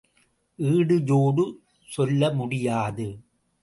[0.59, 1.45] ஈடு ஜோடு
[1.89, 3.07] சொல்ல முடியாது.